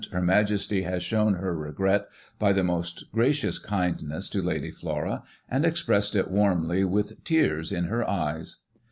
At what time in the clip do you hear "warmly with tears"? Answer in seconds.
6.31-7.71